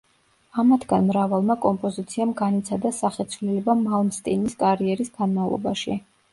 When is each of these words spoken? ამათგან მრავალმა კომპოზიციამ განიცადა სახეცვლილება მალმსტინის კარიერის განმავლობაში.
ამათგან 0.61 1.03
მრავალმა 1.09 1.57
კომპოზიციამ 1.65 2.33
განიცადა 2.41 2.93
სახეცვლილება 3.01 3.79
მალმსტინის 3.85 4.59
კარიერის 4.67 5.17
განმავლობაში. 5.23 5.99